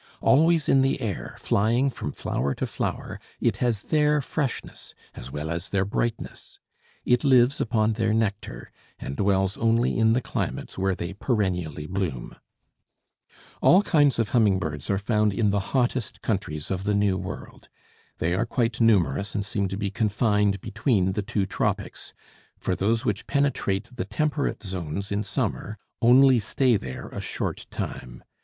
[0.19, 5.51] Always in the air, flying from flower to flower, it has their freshness as well
[5.51, 6.57] as their brightness.
[7.05, 12.35] It lives upon their nectar, and dwells only in the climates where they perennially bloom.
[13.61, 17.69] All kinds of humming birds are found in the hottest countries of the New World.
[18.17, 22.15] They are quite numerous and seem to be confined between the two tropics,
[22.57, 28.23] for those which penetrate the temperate zones in summer only stay there a short time.